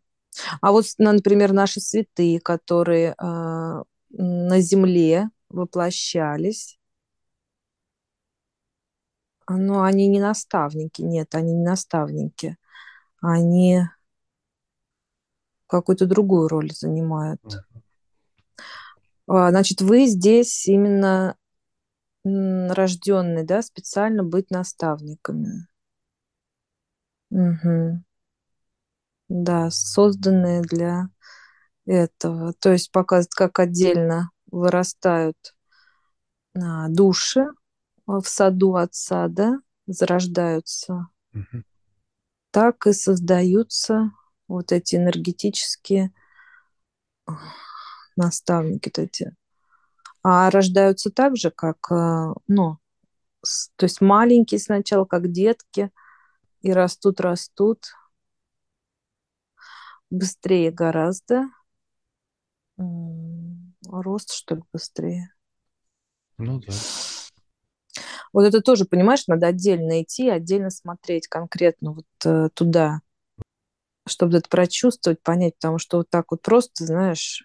А 0.62 0.72
вот, 0.72 0.86
на- 1.00 1.14
например, 1.14 1.54
наши 1.54 1.82
святые, 1.82 2.40
которые 2.42 3.16
а, 3.18 3.84
на 4.12 4.62
земле 4.62 5.30
воплощались, 5.50 6.80
а, 9.48 9.58
ну, 9.58 9.82
они 9.84 10.08
не 10.08 10.20
наставники, 10.20 11.02
нет, 11.02 11.36
они 11.36 11.54
не 11.54 11.64
наставники. 11.64 12.58
Они 13.22 13.82
какую-то 15.68 16.06
другую 16.06 16.48
роль 16.48 16.72
занимают. 16.72 17.42
А, 19.28 19.50
Значит, 19.50 19.82
вы 19.82 20.06
здесь 20.08 20.68
именно 20.68 21.36
рожденные, 22.24 23.44
да, 23.44 23.62
специально 23.62 24.24
быть 24.24 24.50
наставниками. 24.50 25.68
Мгм. 27.30 28.04
Да, 29.28 29.70
созданные 29.72 30.62
для 30.62 31.10
этого. 31.86 32.54
То 32.54 32.72
есть 32.72 32.92
показывает, 32.92 33.34
как 33.34 33.60
отдельно 33.60 34.32
вырастают 34.52 35.38
а, 36.56 36.88
души 36.90 37.46
а, 38.06 38.22
в 38.22 38.28
саду 38.28 38.76
отца, 38.76 39.28
да, 39.28 39.60
зарождаются, 39.88 41.08
Мгм. 41.34 41.66
так 42.52 42.88
и 42.88 42.94
создаются 42.94 44.12
вот 44.48 44.72
эти 44.72 44.96
энергетические 44.96 46.12
а, 47.26 47.34
наставники, 48.16 48.92
вот 48.96 49.00
эти 49.00 49.36
А 50.24 50.50
рождаются 50.50 51.12
так 51.12 51.38
же, 51.38 51.52
как, 51.52 51.92
э, 51.92 52.34
ну, 52.48 52.78
то 53.76 53.86
есть 53.86 54.02
маленькие 54.02 54.60
сначала, 54.60 55.06
как 55.06 55.32
детки, 55.32 55.92
и 56.62 56.74
растут, 56.74 57.22
растут 57.22 57.86
быстрее 60.10 60.72
гораздо. 60.72 61.46
Рост, 63.88 64.34
что 64.34 64.56
ли, 64.56 64.64
быстрее? 64.74 65.34
Ну 66.38 66.60
да. 66.60 66.74
Вот 68.34 68.44
это 68.44 68.62
тоже, 68.62 68.86
понимаешь, 68.86 69.28
надо 69.28 69.48
отдельно 69.48 70.02
идти, 70.02 70.30
отдельно 70.30 70.70
смотреть 70.70 71.28
конкретно 71.28 71.94
вот 71.94 72.06
э, 72.26 72.50
туда, 72.54 73.00
чтобы 74.08 74.38
это 74.38 74.50
прочувствовать, 74.50 75.22
понять, 75.22 75.56
потому 75.56 75.80
что 75.80 75.98
вот 75.98 76.10
так 76.10 76.32
вот 76.32 76.42
просто, 76.42 76.86
знаешь, 76.86 77.44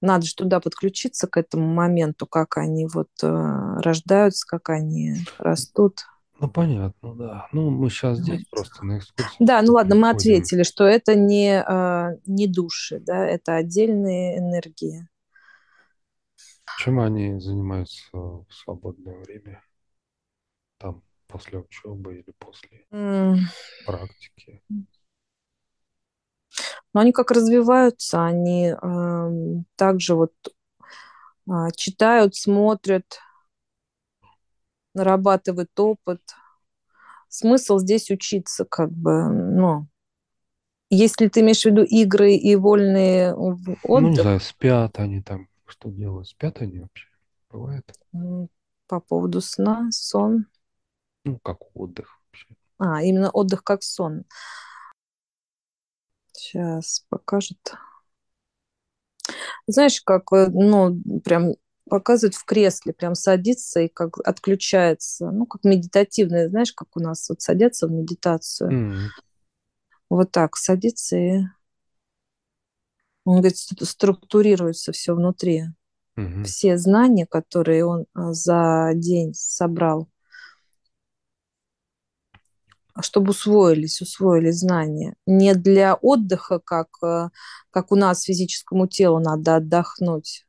надо 0.00 0.26
же 0.26 0.34
туда 0.34 0.60
подключиться 0.60 1.26
к 1.26 1.36
этому 1.36 1.66
моменту, 1.66 2.26
как 2.26 2.56
они 2.56 2.86
вот 2.86 3.08
э, 3.22 3.26
рождаются, 3.26 4.46
как 4.46 4.68
они 4.70 5.16
растут. 5.38 6.04
Ну, 6.40 6.48
понятно, 6.48 7.14
да. 7.16 7.48
Ну, 7.52 7.70
мы 7.70 7.90
сейчас 7.90 8.18
здесь 8.18 8.44
вот. 8.50 8.50
просто 8.50 8.84
на 8.84 8.98
экскурсии. 8.98 9.36
Да, 9.40 9.60
ну 9.60 9.72
ладно, 9.72 9.96
мы 9.96 10.10
ответили, 10.10 10.62
что 10.62 10.84
это 10.84 11.16
не, 11.16 11.64
э, 11.66 12.18
не 12.26 12.46
души, 12.46 13.00
да, 13.00 13.26
это 13.26 13.56
отдельные 13.56 14.38
энергии. 14.38 15.08
Чем 16.78 17.00
они 17.00 17.40
занимаются 17.40 18.06
в 18.12 18.46
свободное 18.50 19.18
время? 19.18 19.64
Там, 20.78 21.02
после 21.26 21.58
учебы 21.58 22.18
или 22.18 22.32
после 22.38 22.84
mm. 22.92 23.38
практики? 23.84 24.62
Но 26.94 27.00
они 27.00 27.12
как 27.12 27.30
развиваются, 27.30 28.24
они 28.24 28.68
э, 28.70 29.62
также 29.76 30.14
вот 30.14 30.32
э, 31.48 31.52
читают, 31.76 32.34
смотрят, 32.34 33.20
нарабатывают 34.94 35.78
опыт. 35.78 36.20
Смысл 37.28 37.78
здесь 37.78 38.10
учиться, 38.10 38.64
как 38.64 38.90
бы, 38.90 39.28
ну, 39.28 39.86
если 40.90 41.28
ты 41.28 41.40
имеешь 41.40 41.62
в 41.62 41.66
виду 41.66 41.82
игры 41.82 42.32
и 42.32 42.56
вольные 42.56 43.34
отдых. 43.34 43.78
Ну, 43.84 44.08
не 44.08 44.16
знаю, 44.16 44.40
спят 44.40 44.98
они 44.98 45.22
там, 45.22 45.48
что 45.66 45.90
делают? 45.90 46.28
Спят 46.28 46.62
они 46.62 46.80
вообще? 46.80 47.06
Бывает? 47.50 47.84
По 48.86 49.00
поводу 49.00 49.40
сна, 49.42 49.88
сон. 49.90 50.46
Ну, 51.24 51.38
как 51.38 51.58
отдых 51.74 52.18
вообще. 52.26 52.46
А, 52.78 53.02
именно 53.02 53.30
отдых 53.30 53.62
как 53.62 53.82
сон. 53.82 54.24
Сейчас 56.38 57.04
покажет. 57.08 57.58
Знаешь, 59.66 60.00
как, 60.00 60.32
э, 60.32 60.48
ну, 60.48 61.00
прям 61.24 61.54
показывает 61.88 62.34
в 62.34 62.44
кресле, 62.44 62.92
прям 62.92 63.14
садится 63.14 63.80
и 63.80 63.88
как 63.88 64.18
отключается, 64.26 65.30
ну, 65.30 65.46
как 65.46 65.64
медитативное, 65.64 66.48
знаешь, 66.48 66.72
как 66.72 66.88
у 66.96 67.00
нас 67.00 67.28
вот 67.28 67.40
садятся 67.40 67.86
в 67.86 67.90
медитацию. 67.90 68.70
Mm. 68.70 68.98
Вот 70.10 70.30
так 70.30 70.56
садится 70.56 71.16
и 71.16 71.42
он 73.28 73.40
говорит, 73.40 73.58
структурируется 73.58 74.92
все 74.92 75.14
внутри. 75.14 75.64
Mm-hmm. 76.18 76.44
Все 76.44 76.78
знания, 76.78 77.26
которые 77.26 77.84
он 77.84 78.06
а, 78.14 78.32
за 78.32 78.92
день 78.94 79.34
собрал, 79.34 80.08
чтобы 83.02 83.30
усвоились, 83.30 84.00
усвоили 84.00 84.50
знания. 84.50 85.14
Не 85.26 85.54
для 85.54 85.94
отдыха, 85.94 86.58
как, 86.58 86.88
э, 87.02 87.28
как 87.70 87.92
у 87.92 87.96
нас 87.96 88.24
физическому 88.24 88.86
телу 88.86 89.20
надо 89.20 89.56
отдохнуть. 89.56 90.46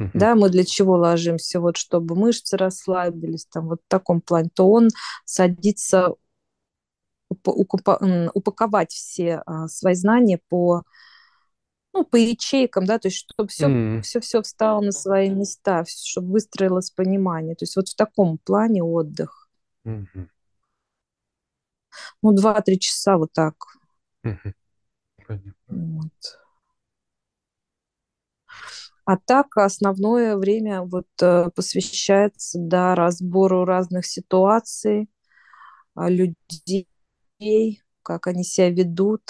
Uh-huh. 0.00 0.10
Да, 0.14 0.34
мы 0.36 0.50
для 0.50 0.64
чего 0.64 0.94
ложимся? 0.94 1.60
Вот 1.60 1.76
чтобы 1.76 2.14
мышцы 2.14 2.56
расслабились, 2.56 3.46
там 3.46 3.68
вот 3.68 3.80
в 3.84 3.88
таком 3.88 4.20
плане, 4.20 4.50
то 4.54 4.70
он 4.70 4.88
садится 5.24 6.14
упаковать 7.44 8.92
все 8.92 9.42
а, 9.44 9.68
свои 9.68 9.94
знания 9.94 10.40
по 10.48 10.82
ну, 11.92 12.04
по 12.04 12.16
ячейкам, 12.16 12.84
да, 12.86 12.98
то 12.98 13.08
есть 13.08 13.18
чтобы 13.18 13.48
все, 13.48 13.66
mm. 13.66 14.02
все, 14.02 14.20
все 14.20 14.40
встало 14.40 14.80
на 14.80 14.92
свои 14.92 15.28
места, 15.30 15.84
чтобы 15.86 16.32
выстроилось 16.32 16.90
понимание. 16.90 17.54
То 17.54 17.64
есть 17.64 17.76
вот 17.76 17.88
в 17.88 17.96
таком 17.96 18.38
плане 18.38 18.82
отдых. 18.82 19.48
Mm-hmm 19.84 20.28
ну, 22.22 22.32
два-три 22.32 22.78
часа 22.78 23.16
вот 23.16 23.32
так. 23.32 23.54
Вот. 25.68 26.38
А 29.04 29.16
так 29.16 29.56
основное 29.56 30.36
время 30.36 30.82
вот 30.82 31.06
э, 31.22 31.48
посвящается 31.54 32.58
да, 32.60 32.94
разбору 32.94 33.64
разных 33.64 34.04
ситуаций, 34.04 35.08
а, 35.94 36.10
людей, 36.10 36.86
как 38.02 38.26
они 38.26 38.44
себя 38.44 38.70
ведут, 38.70 39.22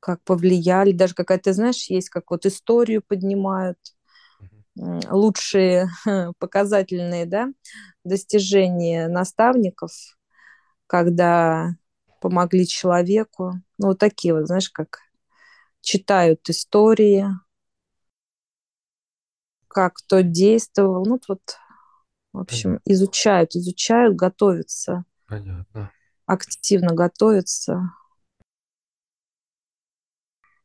как 0.00 0.22
повлияли, 0.24 0.92
даже 0.92 1.14
какая-то, 1.14 1.54
знаешь, 1.54 1.88
есть 1.88 2.10
как 2.10 2.30
вот 2.30 2.44
историю 2.44 3.02
поднимают, 3.06 3.78
лучшие 4.76 5.88
показательные, 6.38 7.24
да, 7.26 7.48
достижения 8.04 9.08
наставников– 9.08 9.92
когда 10.86 11.76
помогли 12.20 12.66
человеку. 12.66 13.52
Ну, 13.78 13.88
вот 13.88 13.98
такие 13.98 14.34
вот, 14.34 14.46
знаешь, 14.46 14.70
как 14.70 15.00
читают 15.80 16.48
истории, 16.48 17.26
как 19.68 19.94
кто 19.94 20.20
действовал. 20.20 21.04
Ну, 21.04 21.20
вот, 21.28 21.58
в 22.32 22.38
общем, 22.38 22.80
изучают, 22.84 23.54
изучают, 23.54 24.16
готовятся. 24.16 25.04
Понятно. 25.26 25.90
Активно 26.26 26.94
готовятся. 26.94 27.90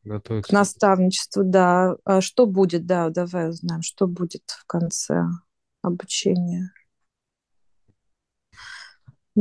Готовятся. 0.03 0.49
К 0.49 0.53
наставничеству, 0.53 1.43
да. 1.43 1.95
А 2.05 2.21
что 2.21 2.45
будет, 2.45 2.85
да, 2.85 3.09
давай 3.09 3.49
узнаем, 3.49 3.81
что 3.81 4.07
будет 4.07 4.43
в 4.47 4.65
конце 4.65 5.25
обучения. 5.81 6.71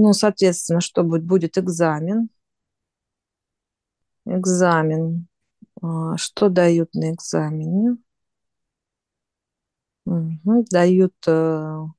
Ну, 0.00 0.12
соответственно, 0.12 0.80
что 0.80 1.02
будет? 1.02 1.24
Будет 1.24 1.58
экзамен. 1.58 2.30
Экзамен. 4.26 5.26
А, 5.82 6.16
что 6.16 6.48
дают 6.48 6.94
на 6.94 7.10
экзамене? 7.10 7.96
Угу. 10.06 10.66
Дают, 10.70 11.14
э, 11.26 11.30
а, 11.32 11.90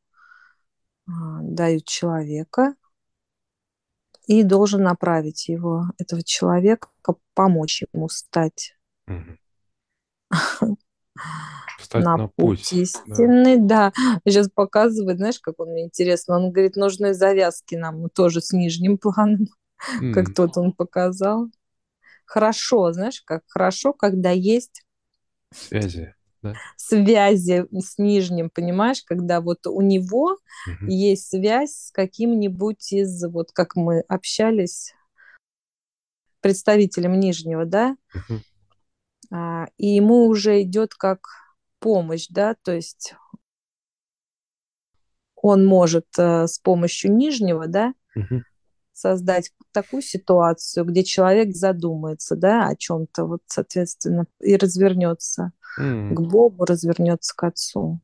дают 1.42 1.84
человека 1.84 2.76
и 4.28 4.44
должен 4.44 4.84
направить 4.84 5.50
его, 5.50 5.92
этого 5.98 6.24
человека, 6.24 6.88
помочь 7.34 7.84
ему 7.92 8.08
стать 8.08 8.78
Встать 11.80 12.04
на, 12.04 12.18
на 12.18 12.28
путь, 12.28 12.36
путь 12.36 12.74
истинный, 12.74 13.58
да. 13.58 13.92
да. 13.96 14.20
Сейчас 14.26 14.50
показывает, 14.50 15.18
знаешь, 15.18 15.40
как 15.40 15.60
он 15.60 15.70
мне 15.70 15.86
интересно. 15.86 16.36
Он 16.36 16.52
говорит, 16.52 16.76
нужны 16.76 17.14
завязки 17.14 17.76
нам 17.76 18.10
тоже 18.10 18.42
с 18.42 18.52
нижним 18.52 18.98
планом, 18.98 19.48
mm. 20.02 20.12
как 20.14 20.34
тот 20.34 20.58
он 20.58 20.74
показал. 20.74 21.48
Хорошо, 22.26 22.92
знаешь, 22.92 23.22
как 23.26 23.44
хорошо, 23.48 23.94
когда 23.94 24.30
есть 24.30 24.84
связи, 25.52 26.14
да? 26.42 26.54
связи 26.76 27.66
с 27.72 27.98
нижним, 27.98 28.50
понимаешь, 28.50 29.02
когда 29.04 29.42
вот 29.42 29.66
у 29.66 29.82
него 29.82 30.38
угу. 30.68 30.86
есть 30.88 31.30
связь 31.30 31.88
с 31.88 31.92
каким-нибудь 31.92 32.94
из, 32.94 33.24
вот 33.26 33.52
как 33.52 33.76
мы 33.76 34.02
общались, 34.02 34.94
представителем 36.42 37.20
нижнего, 37.20 37.66
да, 37.66 37.98
угу. 38.14 38.42
А, 39.32 39.68
и 39.78 39.88
ему 39.88 40.28
уже 40.28 40.62
идет 40.62 40.94
как 40.94 41.28
помощь, 41.80 42.28
да, 42.30 42.56
то 42.62 42.72
есть 42.74 43.16
он 45.36 45.66
может 45.66 46.08
э, 46.18 46.48
с 46.48 46.60
помощью 46.60 47.16
нижнего, 47.16 47.68
да, 47.68 47.94
угу. 48.16 48.44
создать 48.92 49.52
такую 49.72 50.02
ситуацию, 50.02 50.86
где 50.86 51.04
человек 51.04 51.56
задумается, 51.56 52.36
да, 52.36 52.68
о 52.68 52.76
чем-то, 52.76 53.26
вот, 53.26 53.42
соответственно, 53.46 54.26
и 54.42 54.58
развернется 54.58 55.52
mm. 55.80 56.14
к 56.14 56.22
Богу, 56.22 56.66
развернется 56.66 57.34
к 57.36 57.44
Отцу. 57.44 58.02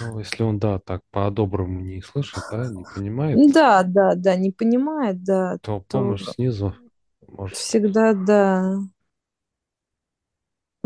Ну, 0.00 0.18
если 0.18 0.42
он, 0.42 0.58
да, 0.58 0.78
так 0.78 1.02
по-доброму 1.10 1.80
не 1.80 2.02
слышит, 2.02 2.42
да, 2.50 2.68
не 2.70 2.84
понимает. 2.94 3.52
Да, 3.52 3.82
да, 3.82 4.14
да, 4.14 4.36
не 4.36 4.50
понимает, 4.50 5.22
да. 5.22 5.58
То, 5.58 5.84
то 5.88 5.98
помощь 5.98 6.24
снизу 6.24 6.74
может. 7.26 7.56
Всегда, 7.56 8.12
да. 8.12 8.78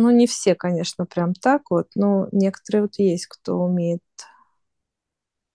Ну, 0.02 0.10
не 0.10 0.26
все, 0.26 0.54
конечно, 0.54 1.04
прям 1.04 1.34
так 1.34 1.70
вот, 1.70 1.88
но 1.94 2.26
некоторые 2.32 2.84
вот 2.84 2.94
есть, 2.96 3.26
кто 3.26 3.58
умеет 3.58 4.00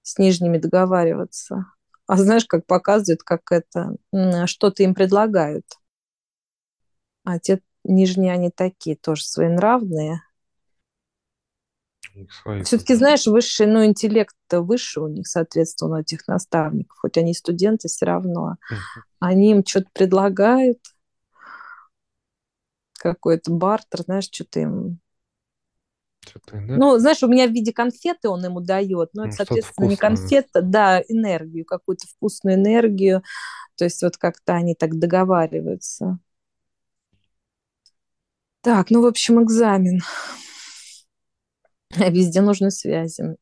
с 0.03 0.19
нижними 0.19 0.60
договариваться. 0.60 1.65
А 2.05 2.15
знаешь, 2.17 2.45
как 2.45 2.67
показывают, 2.67 3.23
как 3.23 3.51
это, 3.51 3.95
что-то 4.45 4.84
им 4.84 4.93
предлагают. 4.93 5.65
А 7.23 7.39
те 7.39 7.60
нижние, 7.84 8.34
они 8.34 8.51
такие, 8.51 8.95
тоже 8.95 9.23
своенравные. 9.23 10.21
Все-таки, 12.65 12.93
знаешь, 12.93 13.25
высший, 13.25 13.65
ну, 13.65 13.84
интеллект 13.84 14.36
выше 14.51 15.01
у 15.01 15.08
них, 15.08 15.25
соответственно, 15.25 15.95
у 15.95 15.99
этих 16.01 16.27
наставников. 16.27 16.95
Хоть 16.99 17.17
они 17.17 17.34
студенты, 17.34 17.88
все 17.88 18.05
равно. 18.05 18.58
Они 19.19 19.49
им 19.49 19.65
что-то 19.65 19.88
предлагают, 19.91 20.77
какой-то 23.13 23.52
бартер, 23.52 24.02
знаешь, 24.02 24.30
что-то 24.32 24.62
им... 24.62 25.00
Что-то 26.22 26.58
энергия. 26.58 26.78
Ну, 26.78 26.98
знаешь, 26.98 27.22
у 27.22 27.28
меня 27.28 27.48
в 27.48 27.52
виде 27.52 27.72
конфеты 27.72 28.30
он 28.30 28.44
ему 28.44 28.60
дает, 28.62 29.12
но 29.13 29.24
это, 29.24 29.30
Ну, 29.30 29.38
соответственно, 29.38 29.88
не 29.88 29.96
конфета, 29.96 30.62
да, 30.62 31.02
энергию, 31.08 31.65
какую-то 31.65 32.08
вкусную 32.08 32.56
энергию. 32.56 33.22
То 33.76 33.86
есть 33.86 34.02
вот 34.02 34.18
как-то 34.18 34.54
они 34.54 34.74
так 34.74 34.98
договариваются. 34.98 36.18
Так, 38.62 38.89
ну, 38.89 39.04
в 39.04 39.06
общем, 39.06 39.44
экзамен. 39.44 40.00
Везде 42.10 42.41
нужны 42.41 42.72
связи. 42.72 43.36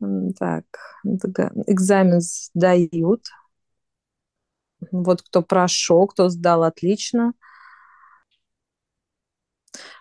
Так, 0.38 0.64
экзамен 1.66 2.20
сдают. 2.20 3.24
Вот 4.92 5.22
кто 5.22 5.42
прошел, 5.42 6.06
кто 6.06 6.28
сдал 6.28 6.62
отлично. 6.62 7.32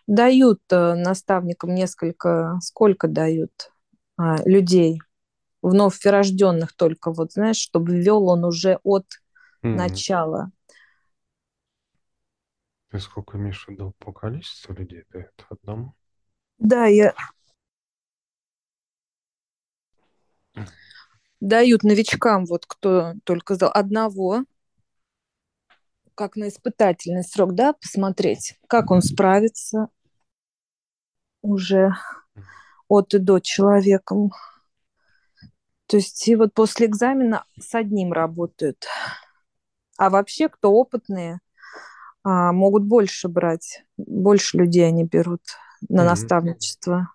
Дают 0.08 0.62
э, 0.72 0.96
наставникам 0.96 1.76
несколько, 1.76 2.58
сколько 2.62 3.10
дают 3.10 3.74
а, 4.18 4.38
людей, 4.46 5.00
вновь 5.62 6.04
рожденных 6.06 6.74
только, 6.74 7.12
вот 7.12 7.34
знаешь, 7.34 7.58
чтобы 7.58 8.00
вел 8.00 8.28
он 8.30 8.46
уже 8.46 8.80
от 8.84 9.06
М. 9.64 9.76
начала. 9.76 10.52
Ты 12.90 13.00
сколько 13.00 13.38
в 13.38 13.68
виду 13.68 13.94
по 14.00 14.14
количеству 14.14 14.74
людей? 14.74 15.04
Это 15.12 15.46
одному? 15.50 15.94
Да, 16.58 16.86
я... 16.86 17.14
Дают 21.42 21.84
новичкам, 21.84 22.46
вот 22.46 22.66
кто 22.66 23.14
только 23.26 23.56
сдал, 23.56 23.72
одного, 23.74 24.46
как 26.16 26.36
на 26.36 26.48
испытательный 26.48 27.24
срок, 27.24 27.54
да, 27.54 27.74
посмотреть, 27.74 28.56
как 28.68 28.90
он 28.90 29.02
справится 29.02 29.90
уже 31.42 31.94
от 32.88 33.14
и 33.14 33.20
до 33.20 33.40
человеком. 33.40 34.32
То 35.88 35.98
есть 35.98 36.28
и 36.28 36.36
вот 36.36 36.54
после 36.54 36.88
экзамена 36.88 37.46
с 37.60 37.74
одним 37.76 38.12
работают. 38.14 38.86
А 39.98 40.10
вообще, 40.10 40.50
кто 40.50 40.72
опытные, 40.72 41.40
а, 42.24 42.52
могут 42.52 42.84
больше 42.84 43.30
брать, 43.30 43.86
больше 43.98 44.58
людей 44.58 44.88
они 44.88 45.06
берут 45.06 45.42
на 45.88 46.04
наставничество. 46.04 47.14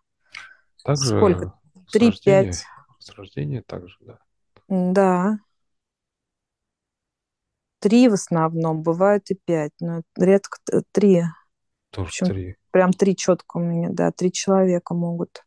Также 0.85 1.17
Сколько? 1.17 1.59
с 1.87 1.93
Три, 1.93 2.07
рождения, 2.07 2.45
пять. 2.45 2.65
с 2.99 3.11
рождения 3.11 3.63
также, 3.63 3.97
да. 4.01 4.19
Да. 4.69 5.39
Три 7.79 8.09
в 8.09 8.15
основном, 8.15 8.83
бывает 8.83 9.31
и 9.31 9.35
пять, 9.35 9.73
но 9.81 10.03
редко 10.17 10.59
три. 10.93 11.25
Тоже 11.91 12.09
общем, 12.09 12.27
три. 12.27 12.57
Прям 12.73 12.93
три 12.93 13.15
четко 13.15 13.59
у 13.59 13.61
меня, 13.61 13.91
да, 13.91 14.11
три 14.11 14.33
человека 14.33 14.95
могут. 14.95 15.45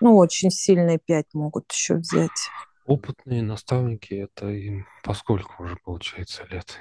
Ну, 0.00 0.16
очень 0.16 0.50
сильные 0.50 0.98
пять 0.98 1.32
могут 1.32 1.72
еще 1.72 1.94
взять. 1.94 2.50
Опытные 2.84 3.42
наставники, 3.42 4.12
это 4.14 4.48
им 4.50 4.86
поскольку 5.02 5.64
уже 5.64 5.76
получается 5.76 6.44
лет. 6.44 6.78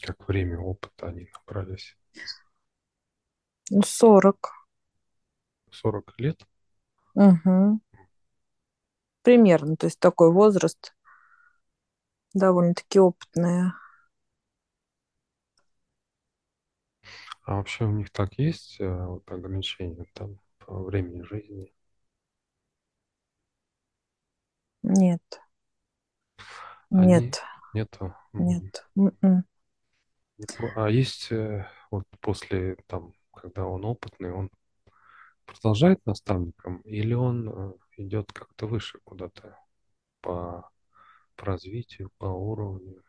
Как 0.00 0.26
время 0.28 0.60
опыта 0.60 1.08
они 1.08 1.28
набрались. 1.34 1.96
Ну, 3.70 3.82
сорок. 3.82 4.68
40 5.70 6.14
лет. 6.18 6.46
Угу. 7.14 7.80
Примерно, 9.22 9.76
то 9.76 9.86
есть 9.86 9.98
такой 9.98 10.32
возраст 10.32 10.94
довольно-таки 12.34 13.00
опытные. 13.00 13.72
А 17.44 17.54
вообще 17.56 17.86
у 17.86 17.90
них 17.90 18.10
так 18.10 18.38
есть 18.38 18.78
э, 18.80 19.06
вот 19.06 19.30
ограничения 19.30 20.04
там 20.14 20.38
по 20.58 20.82
времени 20.82 21.22
жизни? 21.22 21.72
Нет, 24.82 25.40
Они 26.94 27.08
нет, 27.08 27.42
нету? 27.72 28.14
Нет. 28.38 28.64
М-м. 28.96 29.44
По- 30.56 30.72
А 30.74 30.90
есть 30.90 31.30
э, 31.32 31.66
вот 31.90 32.06
после 32.20 32.76
там, 32.86 33.14
когда 33.32 33.66
он 33.66 33.84
опытный, 33.84 34.32
он 34.32 34.50
продолжает 35.46 36.04
наставником 36.06 36.78
или 36.82 37.14
он 37.14 37.48
э, 37.48 37.72
идет 37.98 38.32
как-то 38.32 38.66
выше 38.66 38.98
куда-то 39.04 39.58
по, 40.22 40.70
по 41.36 41.46
развитию, 41.46 42.10
по 42.18 42.26
уровню? 42.26 43.02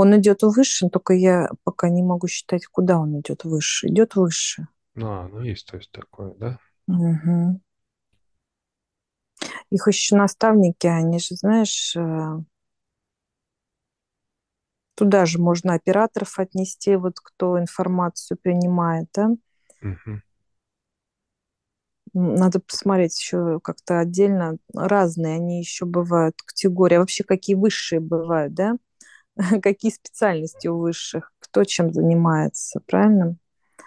Он 0.00 0.16
идет 0.16 0.44
выше, 0.44 0.88
только 0.90 1.12
я 1.12 1.50
пока 1.64 1.88
не 1.88 2.04
могу 2.04 2.28
считать, 2.28 2.64
куда 2.66 3.00
он 3.00 3.18
идет 3.18 3.42
выше. 3.42 3.88
Идет 3.88 4.14
выше. 4.14 4.68
А, 4.94 5.26
ну 5.26 5.42
есть, 5.42 5.66
то 5.66 5.76
есть 5.76 5.90
такое, 5.90 6.34
да? 6.34 6.60
Мгм. 6.86 7.60
Их 9.70 9.88
еще 9.88 10.14
наставники, 10.14 10.86
они 10.86 11.18
же, 11.18 11.34
знаешь, 11.34 11.96
э, 11.96 12.38
туда 14.94 15.26
же 15.26 15.40
можно 15.40 15.74
операторов 15.74 16.38
отнести, 16.38 16.94
вот 16.94 17.14
кто 17.18 17.58
информацию 17.58 18.38
принимает, 18.40 19.08
да? 19.12 19.30
М, 22.14 22.34
Надо 22.36 22.60
посмотреть 22.60 23.18
еще 23.18 23.58
как-то 23.64 23.98
отдельно. 23.98 24.58
Разные 24.74 25.34
они 25.34 25.58
еще 25.58 25.86
бывают 25.86 26.40
категории. 26.40 26.94
А 26.96 27.00
вообще 27.00 27.24
какие 27.24 27.56
высшие 27.56 28.00
бывают, 28.00 28.54
да? 28.54 28.76
Какие 29.62 29.92
специальности 29.92 30.68
у 30.68 30.78
высших? 30.78 31.32
Кто 31.40 31.64
чем 31.64 31.92
занимается, 31.92 32.80
правильно? 32.86 33.36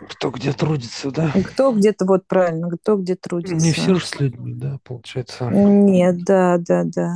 Кто 0.09 0.31
где 0.31 0.51
трудится, 0.53 1.11
да? 1.11 1.31
Кто 1.45 1.71
где-то, 1.73 2.05
вот 2.05 2.25
правильно, 2.27 2.69
кто 2.71 2.95
где 2.95 3.13
Не 3.13 3.17
трудится. 3.17 3.73
все 3.73 3.95
же 3.95 4.05
с 4.05 4.19
людьми, 4.19 4.53
да, 4.53 4.79
получается. 4.83 5.49
Нет, 5.49 6.23
да, 6.25 6.57
да, 6.57 6.83
да. 6.85 7.15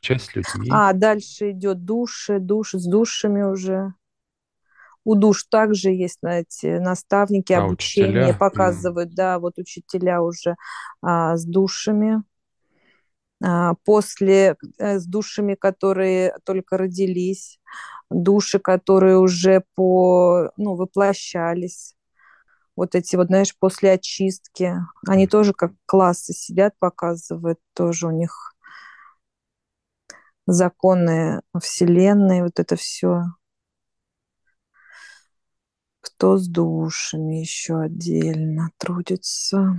Часть 0.00 0.30
с 0.30 0.34
людьми. 0.34 0.68
А 0.70 0.92
дальше 0.92 1.52
идет 1.52 1.84
души, 1.84 2.38
душ 2.38 2.72
с 2.74 2.84
душами 2.84 3.42
уже. 3.42 3.94
У 5.04 5.14
душ 5.14 5.44
также 5.44 5.90
есть, 5.90 6.18
знаете, 6.20 6.80
наставники, 6.80 7.52
А 7.52 7.64
обучение 7.64 8.24
учителя? 8.24 8.34
показывают, 8.34 9.14
да, 9.14 9.38
вот 9.38 9.56
учителя 9.56 10.20
уже 10.22 10.56
а, 11.00 11.36
с 11.36 11.46
душами. 11.46 12.22
А, 13.42 13.74
после 13.84 14.56
э, 14.78 14.98
с 14.98 15.06
душами, 15.06 15.54
которые 15.54 16.34
только 16.44 16.76
родились, 16.76 17.60
души, 18.10 18.58
которые 18.58 19.18
уже 19.18 19.64
по, 19.74 20.50
ну, 20.56 20.74
воплощались. 20.74 21.94
Вот 22.74 22.94
эти 22.94 23.16
вот, 23.16 23.28
знаешь, 23.28 23.56
после 23.58 23.92
очистки. 23.92 24.74
Они 25.06 25.26
тоже 25.26 25.52
как 25.52 25.72
классы 25.86 26.32
сидят, 26.32 26.74
показывают, 26.78 27.58
тоже 27.74 28.06
у 28.08 28.10
них 28.10 28.54
законы 30.46 31.42
Вселенной, 31.60 32.42
вот 32.42 32.58
это 32.58 32.76
все. 32.76 33.24
Кто 36.00 36.38
с 36.38 36.48
душами 36.48 37.36
еще 37.36 37.80
отдельно 37.80 38.70
трудится. 38.78 39.76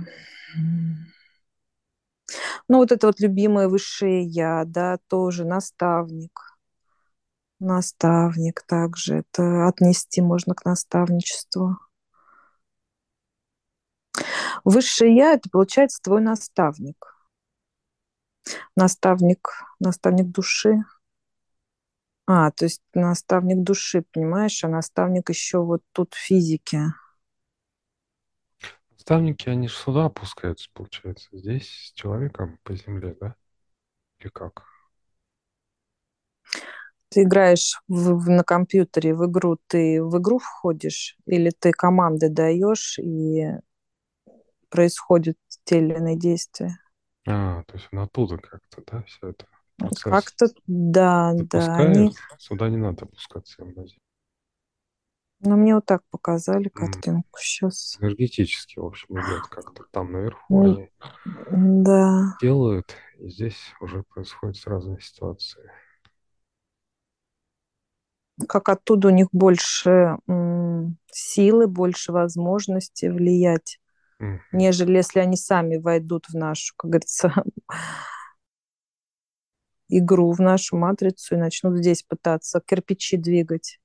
Ну, 2.68 2.78
вот 2.78 2.92
это 2.92 3.06
вот 3.06 3.20
любимое 3.20 3.68
высшее 3.68 4.22
я, 4.22 4.64
да, 4.64 4.98
тоже 5.08 5.44
наставник. 5.44 6.58
Наставник 7.58 8.62
также. 8.66 9.18
Это 9.18 9.68
отнести 9.68 10.20
можно 10.22 10.54
к 10.54 10.64
наставничеству. 10.64 11.78
Высшее 14.64 15.14
я, 15.14 15.32
это 15.34 15.48
получается 15.50 16.00
твой 16.02 16.20
наставник. 16.20 17.16
Наставник, 18.76 19.48
наставник 19.78 20.28
души. 20.28 20.84
А, 22.26 22.50
то 22.52 22.64
есть 22.64 22.82
наставник 22.94 23.62
души, 23.64 24.04
понимаешь, 24.12 24.62
а 24.64 24.68
наставник 24.68 25.28
еще 25.28 25.58
вот 25.58 25.82
тут 25.92 26.14
физики. 26.14 26.80
Наставники, 29.00 29.48
они 29.48 29.66
же 29.66 29.74
сюда 29.74 30.04
опускаются, 30.04 30.68
получается. 30.74 31.28
Здесь 31.32 31.68
с 31.68 31.92
человеком 31.94 32.58
по 32.62 32.76
земле, 32.76 33.16
да? 33.18 33.34
Или 34.20 34.28
как? 34.30 34.64
Ты 37.08 37.22
играешь 37.22 37.80
в- 37.88 38.14
в- 38.24 38.30
на 38.30 38.44
компьютере 38.44 39.14
в 39.14 39.26
игру, 39.30 39.58
ты 39.66 40.02
в 40.02 40.18
игру 40.18 40.38
входишь 40.38 41.16
или 41.26 41.50
ты 41.50 41.72
команды 41.72 42.28
даешь 42.28 42.98
и 42.98 43.46
происходят 44.68 45.36
те 45.64 45.78
или 45.78 45.94
иные 45.94 46.16
действия? 46.16 46.78
А, 47.26 47.62
то 47.64 47.74
есть 47.76 47.88
он 47.92 48.00
оттуда 48.00 48.36
как-то, 48.36 48.82
да, 48.86 49.02
все 49.04 49.28
это 49.28 49.46
Как-то, 50.02 50.48
да, 50.66 51.32
да, 51.34 51.78
они. 51.80 52.12
Сюда 52.38 52.68
не 52.68 52.76
надо 52.76 53.04
опускаться 53.04 53.54
землю. 53.64 53.86
Ну, 55.40 55.56
мне 55.56 55.74
вот 55.74 55.86
так 55.86 56.02
показали 56.10 56.68
картинку 56.68 57.38
сейчас. 57.40 57.96
Энергетически, 58.00 58.78
в 58.78 58.84
общем, 58.84 59.20
идет 59.20 59.46
как-то. 59.48 59.84
Там 59.90 60.12
наверху 60.12 60.62
они 60.62 60.90
Да. 61.24 62.36
делают, 62.40 62.94
и 63.18 63.28
здесь 63.28 63.74
уже 63.80 64.02
происходят 64.02 64.56
разные 64.66 65.00
ситуации. 65.00 65.70
Как 68.48 68.68
оттуда 68.68 69.08
у 69.08 69.10
них 69.10 69.28
больше 69.32 70.16
силы, 71.12 71.66
больше 71.66 72.12
возможностей 72.12 73.08
влиять, 73.08 73.80
Мгм. 74.18 74.40
нежели 74.52 74.96
если 74.96 75.20
они 75.20 75.36
сами 75.36 75.76
войдут 75.76 76.26
в 76.28 76.34
нашу, 76.34 76.74
как 76.76 76.90
говорится, 76.90 77.32
игру, 79.88 80.32
в 80.32 80.40
нашу 80.40 80.76
матрицу 80.76 81.34
и 81.34 81.38
начнут 81.38 81.78
здесь 81.78 82.02
пытаться 82.02 82.60
кирпичи 82.64 83.16
двигать. 83.16 83.78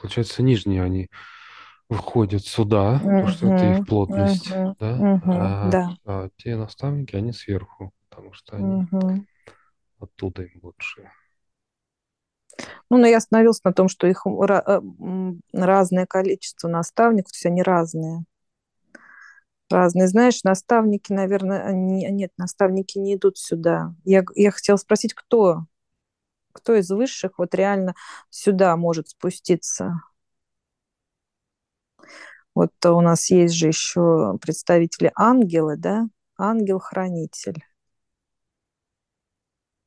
Получается, 0.00 0.42
нижние 0.42 0.82
они 0.82 1.08
выходят 1.88 2.44
сюда, 2.44 2.98
потому 2.98 3.28
что 3.28 3.46
это 3.48 3.66
их 3.66 3.86
плотность, 3.86 4.50
мгм, 4.50 4.76
да, 4.80 4.92
мгм, 4.96 5.30
а, 5.30 5.70
да. 5.70 5.96
а 6.04 6.28
те 6.36 6.56
наставники, 6.56 7.16
они 7.16 7.32
сверху, 7.32 7.92
потому 8.08 8.32
что 8.32 8.56
они 8.56 8.86
Мгм. 8.92 9.26
оттуда 10.00 10.42
им 10.42 10.60
лучше. 10.62 11.10
Ну, 12.90 12.98
но 12.98 13.06
я 13.06 13.18
остановился 13.18 13.60
на 13.64 13.72
том, 13.72 13.88
что 13.88 14.06
их 14.06 14.26
э, 14.26 14.80
разное 15.52 16.06
количество 16.06 16.68
наставников, 16.68 17.32
то 17.32 17.36
есть 17.36 17.46
они 17.46 17.62
разные. 17.62 18.24
Разные. 19.68 20.06
Знаешь, 20.06 20.44
наставники, 20.44 21.12
наверное, 21.12 21.64
они, 21.64 22.06
нет, 22.10 22.30
наставники 22.36 22.98
не 22.98 23.14
идут 23.14 23.36
сюда. 23.36 23.94
Я, 24.04 24.24
я 24.36 24.50
хотела 24.52 24.76
спросить, 24.76 25.14
кто? 25.14 25.64
Кто 26.56 26.74
из 26.74 26.90
высших 26.90 27.38
вот 27.38 27.54
реально 27.54 27.94
сюда 28.30 28.76
может 28.76 29.10
спуститься? 29.10 30.00
Вот 32.54 32.72
у 32.86 33.00
нас 33.02 33.30
есть 33.30 33.54
же 33.54 33.68
еще 33.68 34.38
представители 34.40 35.12
ангелы, 35.14 35.76
да? 35.76 36.08
Ангел-хранитель. 36.38 37.62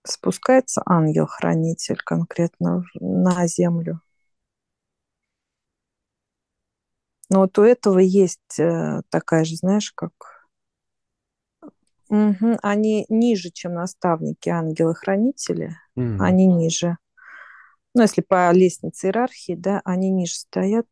Спускается 0.05 0.83
ангел-хранитель 0.85 1.97
конкретно 1.97 2.83
на 2.99 3.47
землю. 3.47 4.01
Но 7.29 7.39
вот 7.39 7.57
у 7.57 7.63
этого 7.63 7.97
есть 7.99 8.59
э, 8.59 9.01
такая 9.09 9.45
же, 9.45 9.55
знаешь, 9.55 9.91
как... 9.91 10.38
Мгм. 12.09 12.57
Они 12.61 13.05
ниже, 13.09 13.51
чем 13.51 13.73
наставники, 13.73 14.49
ангелы-хранители. 14.49 15.75
Мгм. 15.95 16.21
Они 16.21 16.45
ниже. 16.47 16.97
Ну, 17.93 18.01
если 18.01 18.21
по 18.21 18.51
лестнице 18.51 19.07
иерархии, 19.07 19.55
да, 19.55 19.81
они 19.83 20.09
ниже 20.09 20.33
стоят. 20.35 20.87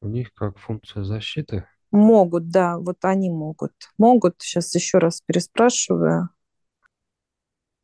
У 0.00 0.08
них 0.08 0.32
как 0.34 0.58
функция 0.58 1.04
защиты. 1.04 1.66
Могут, 1.90 2.50
да, 2.50 2.78
вот 2.78 3.04
они 3.04 3.30
могут. 3.30 3.72
Могут, 3.98 4.36
сейчас 4.40 4.74
еще 4.74 4.98
раз 4.98 5.20
переспрашиваю. 5.20 6.28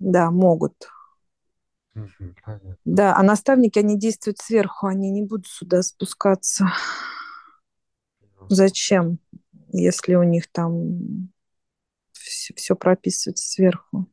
Да, 0.01 0.31
могут. 0.31 0.75
Понятно. 2.45 2.77
Да, 2.85 3.17
а 3.17 3.23
наставники, 3.23 3.79
они 3.79 3.99
действуют 3.99 4.39
сверху, 4.39 4.87
они 4.87 5.11
не 5.11 5.23
будут 5.23 5.47
сюда 5.47 5.83
спускаться. 5.83 6.67
Зачем, 8.49 9.19
если 9.73 10.15
у 10.15 10.23
них 10.23 10.51
там 10.51 11.31
все, 12.13 12.77
прописывается 12.77 13.47
сверху? 13.47 14.07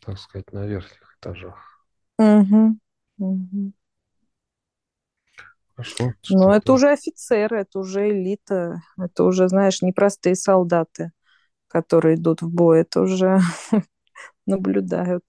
Так 0.00 0.18
сказать, 0.18 0.52
на 0.52 0.66
верхних 0.66 1.16
этажах. 1.18 1.86
Угу. 2.18 2.78
Угу. 3.18 3.72
Хорошо, 5.74 6.12
Но 6.30 6.54
это 6.54 6.72
уже 6.72 6.90
офицеры, 6.92 7.60
это 7.60 7.80
уже 7.80 8.10
элита, 8.10 8.82
это 8.96 9.24
уже, 9.24 9.48
знаешь, 9.48 9.82
непростые 9.82 10.36
солдаты, 10.36 11.10
которые 11.66 12.14
идут 12.14 12.42
в 12.42 12.48
бой, 12.48 12.82
это 12.82 13.00
уже 13.00 13.40
наблюдают. 14.46 15.24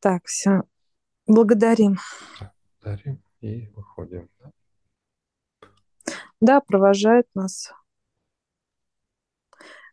Так, 0.00 0.26
все. 0.26 0.62
Благодарим. 1.28 1.98
дарим 2.82 3.22
и 3.40 3.68
выходим. 3.68 4.28
да. 4.40 4.50
Да, 6.42 6.60
провожает 6.60 7.28
нас. 7.36 7.72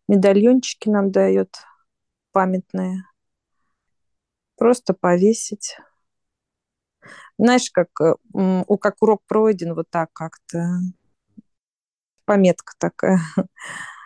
Медальончики 0.07 0.89
нам 0.89 1.11
дает 1.11 1.57
памятные. 2.31 3.03
Просто 4.57 4.95
повесить. 4.95 5.77
Знаешь, 7.37 7.69
как, 7.71 7.89
э, 8.01 8.15
у, 8.33 8.77
как 8.79 8.95
урок 9.01 9.21
пройден, 9.27 9.75
вот 9.75 9.91
так 9.91 10.11
как-то. 10.11 10.79
Пометка 12.25 12.73
такая. 12.79 13.19